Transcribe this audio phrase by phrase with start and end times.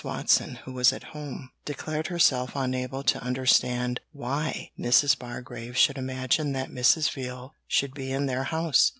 [0.03, 5.15] Watson, who was at home, declared herself unable to understand why Mrs.
[5.15, 7.11] Bargrave should imagine that Mrs.
[7.13, 8.89] Veal should be in their house.